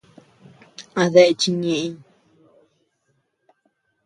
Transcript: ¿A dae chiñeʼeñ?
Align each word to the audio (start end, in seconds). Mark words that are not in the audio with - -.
¿A 1.01 1.05
dae 1.13 1.31
chiñeʼeñ? 1.39 1.93